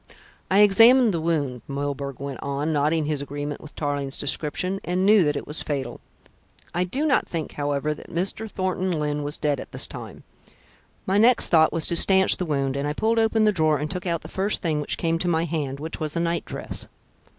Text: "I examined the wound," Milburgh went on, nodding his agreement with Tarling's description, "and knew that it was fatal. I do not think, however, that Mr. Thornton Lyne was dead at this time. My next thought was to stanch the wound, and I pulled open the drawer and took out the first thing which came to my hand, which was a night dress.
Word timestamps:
"I 0.49 0.61
examined 0.61 1.13
the 1.13 1.21
wound," 1.21 1.61
Milburgh 1.67 2.19
went 2.19 2.41
on, 2.41 2.73
nodding 2.73 3.05
his 3.05 3.21
agreement 3.21 3.61
with 3.61 3.75
Tarling's 3.75 4.17
description, 4.17 4.79
"and 4.83 5.05
knew 5.05 5.23
that 5.25 5.35
it 5.35 5.45
was 5.45 5.61
fatal. 5.61 6.01
I 6.73 6.85
do 6.85 7.05
not 7.05 7.27
think, 7.29 7.51
however, 7.51 7.93
that 7.93 8.09
Mr. 8.09 8.49
Thornton 8.49 8.91
Lyne 8.93 9.21
was 9.21 9.37
dead 9.37 9.59
at 9.59 9.71
this 9.71 9.85
time. 9.85 10.23
My 11.05 11.19
next 11.19 11.49
thought 11.49 11.71
was 11.71 11.85
to 11.85 11.95
stanch 11.95 12.37
the 12.37 12.45
wound, 12.45 12.75
and 12.75 12.87
I 12.87 12.93
pulled 12.93 13.19
open 13.19 13.43
the 13.43 13.51
drawer 13.51 13.77
and 13.77 13.91
took 13.91 14.07
out 14.07 14.21
the 14.21 14.27
first 14.27 14.63
thing 14.63 14.81
which 14.81 14.97
came 14.97 15.19
to 15.19 15.27
my 15.27 15.45
hand, 15.45 15.79
which 15.79 15.99
was 15.99 16.15
a 16.15 16.19
night 16.19 16.45
dress. 16.45 16.87